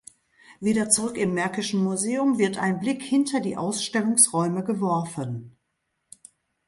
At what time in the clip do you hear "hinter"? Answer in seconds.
3.03-3.39